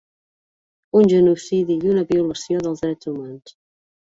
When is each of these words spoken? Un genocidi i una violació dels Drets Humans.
Un 0.99 1.03
genocidi 1.11 1.75
i 1.83 1.91
una 1.91 2.05
violació 2.13 2.65
dels 2.65 2.85
Drets 2.87 3.13
Humans. 3.13 3.55